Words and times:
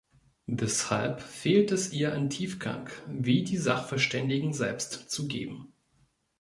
Deshalb 0.47 1.21
fehlt 1.21 1.71
es 1.71 1.93
ihr 1.93 2.15
an 2.15 2.31
Tiefgang, 2.31 2.89
wie 3.07 3.43
die 3.43 3.57
Sachverständigen 3.57 4.51
selbst 4.51 5.11
zugeben. 5.11 5.73